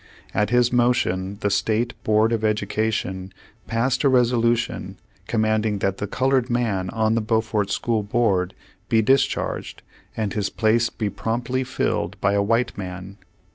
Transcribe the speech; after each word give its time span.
At 0.33 0.49
his 0.49 0.73
motion, 0.73 1.37
the 1.41 1.51
State 1.51 1.93
Board 2.03 2.33
of 2.33 2.43
Education 2.43 3.31
passed 3.67 4.03
a 4.03 4.09
resolution 4.09 4.97
commanding 5.27 5.77
that 5.77 5.97
the 5.99 6.07
colored 6.07 6.49
man 6.49 6.89
on 6.89 7.13
the 7.13 7.21
Beaufort 7.21 7.69
School 7.69 8.01
Board, 8.01 8.55
be 8.89 9.03
discharged, 9.03 9.83
and 10.17 10.33
his 10.33 10.49
place 10.49 10.89
be 10.89 11.11
promptly 11.11 11.63
filled 11.63 12.19
by 12.19 12.33
a 12.33 12.41
white 12.41 12.75
man. 12.75 13.17